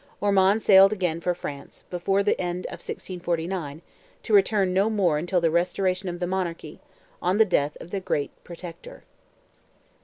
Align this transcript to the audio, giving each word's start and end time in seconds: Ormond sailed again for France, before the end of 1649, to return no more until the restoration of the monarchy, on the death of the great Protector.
Ormond 0.19 0.63
sailed 0.63 0.91
again 0.91 1.21
for 1.21 1.35
France, 1.35 1.83
before 1.91 2.23
the 2.23 2.41
end 2.41 2.65
of 2.65 2.79
1649, 2.81 3.83
to 4.23 4.33
return 4.33 4.73
no 4.73 4.89
more 4.89 5.19
until 5.19 5.39
the 5.39 5.51
restoration 5.51 6.09
of 6.09 6.19
the 6.19 6.25
monarchy, 6.25 6.79
on 7.21 7.37
the 7.37 7.45
death 7.45 7.77
of 7.79 7.91
the 7.91 7.99
great 7.99 8.31
Protector. 8.43 9.03